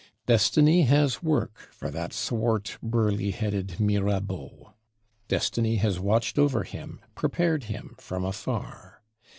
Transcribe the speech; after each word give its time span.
Destiny 0.25 0.81
has 0.85 1.21
work 1.21 1.69
for 1.71 1.91
that 1.91 2.11
swart, 2.11 2.79
burly 2.81 3.29
headed 3.29 3.79
Mirabeau; 3.79 4.73
Destiny 5.27 5.75
has 5.75 5.99
watched 5.99 6.39
over 6.39 6.63
him, 6.63 6.99
prepared 7.13 7.65
him 7.65 7.93
from 7.99 8.25
afar. 8.25 9.03